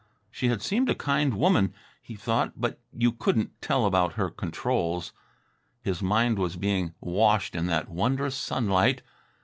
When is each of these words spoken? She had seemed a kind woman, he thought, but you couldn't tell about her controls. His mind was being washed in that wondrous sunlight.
She 0.31 0.47
had 0.47 0.63
seemed 0.63 0.89
a 0.89 0.95
kind 0.95 1.35
woman, 1.35 1.75
he 2.01 2.15
thought, 2.15 2.53
but 2.59 2.79
you 2.91 3.11
couldn't 3.11 3.51
tell 3.61 3.85
about 3.85 4.13
her 4.13 4.31
controls. 4.31 5.13
His 5.83 6.01
mind 6.01 6.39
was 6.39 6.55
being 6.55 6.95
washed 6.99 7.53
in 7.53 7.67
that 7.67 7.87
wondrous 7.87 8.35
sunlight. 8.35 9.03